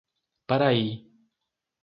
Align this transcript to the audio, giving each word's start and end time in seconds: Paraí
Paraí 0.47 0.87